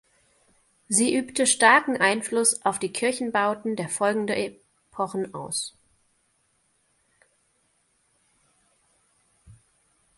[0.87, 5.75] Sie übte starken Einfluss auf die Kirchenbauten der folgende Epochen aus.